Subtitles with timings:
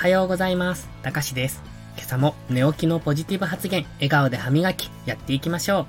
[0.00, 0.88] はようございます。
[1.02, 1.60] たかしです。
[1.94, 5.86] 今朝も寝起きのポジティブ発言、笑顔で歯磨き、やっていきましょう。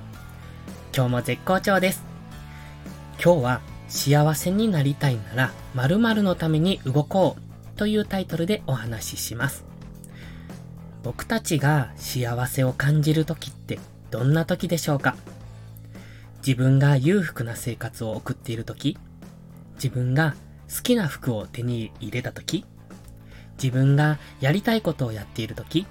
[0.94, 2.04] 今日も絶好調です。
[3.14, 9.64] 今日は、幸せになりたいなら、〇〇のために動こうというタイトルでお話しします。
[11.02, 13.78] 僕たちが幸せを感じる時って
[14.10, 15.16] どんな時でしょうか？
[16.46, 18.98] 自分が裕福な生活を送っている時
[19.76, 20.34] 自分が
[20.68, 22.66] 好きな服を手に入れた時
[23.62, 25.86] 自分がやりたいことをやっている時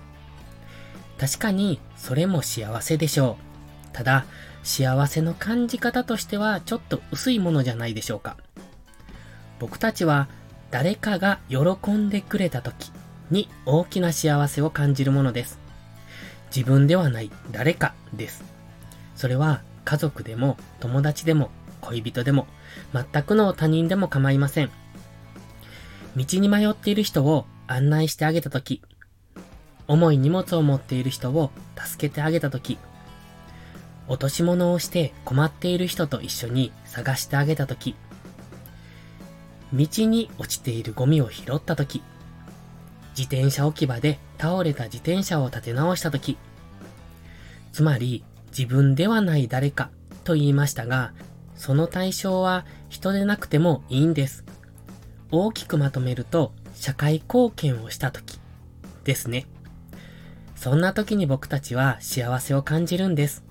[1.17, 3.94] 確かにそれも幸せでしょう。
[3.94, 4.25] ただ、
[4.63, 8.38] 幸せの感じ方としてはちょっと薄いものじゃないでしょうか。
[9.59, 10.27] 僕たちは
[10.71, 12.91] 誰かが喜んでくれた時
[13.30, 15.59] に大きな幸せを感じるものです。
[16.55, 18.44] 自分ではない誰かです。
[19.16, 22.47] それは家族でも友達でも恋人でも
[22.94, 24.72] 全くの他人でも構いません。
[26.16, 28.81] 道に迷っている人を案内してあげたとき、
[29.88, 32.77] 重い荷物を持っている人を助けてあげたとき、
[34.08, 37.95] 落とし物をして困っている人と一緒に探してあげたとき、
[39.73, 42.03] 道に落ちているゴミを拾ったとき、
[43.17, 46.38] 自転車置き場で倒れた自転車を立て直したとき、
[47.72, 48.23] つまり
[48.58, 49.92] 自分ではない誰か
[50.23, 51.14] と言いましたが、
[51.55, 54.44] その対象は人でなくてもいいんです。
[55.31, 58.39] 大きくまとめると、社会貢献をした時
[59.03, 59.45] ですね。
[60.55, 63.44] そんな時に僕たちは幸せを感じるんです。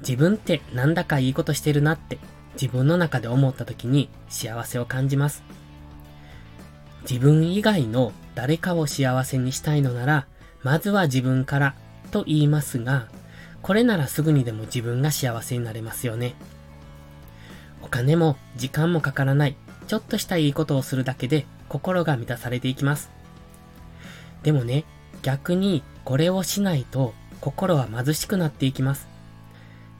[0.00, 2.18] 自分ってなんだかいいことしてるなって
[2.60, 5.42] 自分の中で思った時に幸せを感じます。
[7.08, 10.26] 自分以外の誰かを幸せにしたいのなら、
[10.62, 11.74] まずは自分から
[12.10, 13.06] と言いますが、
[13.62, 16.34] これならすぐにでも自分が幸せになれますよね。
[17.82, 23.10] お金も時間もかからない、ちょっとしたいいことをするだけで心が満たされていきます。
[24.42, 24.84] でもね、
[25.22, 29.08] 逆にこれをしないと心は貧しくなっていきます。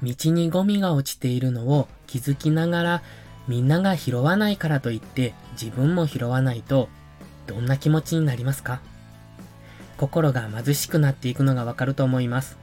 [0.03, 3.03] 道にゴミが落ちているのを気づきながら
[3.49, 6.89] みんなが拾わないからといって自分も拾わないと
[7.47, 8.81] どんな気持ちになりますか？
[9.97, 12.59] 心が貧しくなっていくのがわかると思います。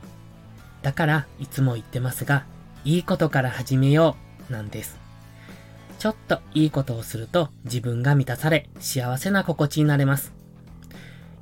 [0.83, 2.45] だからいつも言ってますが、
[2.85, 4.15] いいことから始めよ
[4.49, 5.02] うなんです。
[6.03, 10.33] ちょっといいことをすると自分が満たされ幸せな心地になれます。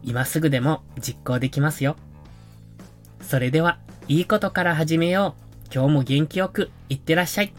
[0.03, 1.95] 今すぐでも実行できますよ。
[3.23, 5.33] それでは、いいことから始めよ
[5.65, 5.73] う。
[5.73, 7.55] 今日も元気よくいってらっしゃい。